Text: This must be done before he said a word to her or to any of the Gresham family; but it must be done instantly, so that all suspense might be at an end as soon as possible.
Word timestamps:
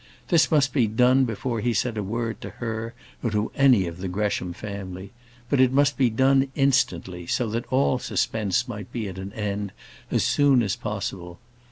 This 0.29 0.49
must 0.49 0.73
be 0.73 0.87
done 0.87 1.25
before 1.25 1.59
he 1.59 1.75
said 1.75 1.95
a 1.95 2.01
word 2.01 2.41
to 2.41 2.49
her 2.49 2.95
or 3.21 3.29
to 3.29 3.51
any 3.53 3.85
of 3.85 3.99
the 3.99 4.07
Gresham 4.07 4.51
family; 4.51 5.11
but 5.47 5.59
it 5.59 5.71
must 5.71 5.95
be 5.95 6.09
done 6.09 6.47
instantly, 6.55 7.27
so 7.27 7.47
that 7.49 7.67
all 7.71 7.99
suspense 7.99 8.67
might 8.67 8.91
be 8.91 9.07
at 9.07 9.19
an 9.19 9.31
end 9.33 9.73
as 10.09 10.23
soon 10.23 10.63
as 10.63 10.75
possible. 10.75 11.37